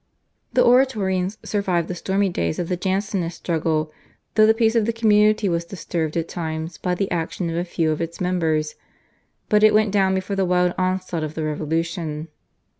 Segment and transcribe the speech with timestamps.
[0.53, 3.91] The Oratorians survived the stormy days of the Jansenist struggle
[4.33, 7.63] though the peace of the community was disturbed at times by the action of a
[7.63, 8.73] few of its members,
[9.47, 12.29] but it went down before the wild onslaught of the Revolution.